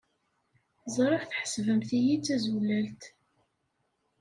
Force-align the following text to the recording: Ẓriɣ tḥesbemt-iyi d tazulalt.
Ẓriɣ 0.95 1.23
tḥesbemt-iyi 1.25 2.15
d 2.17 2.23
tazulalt. 2.25 3.03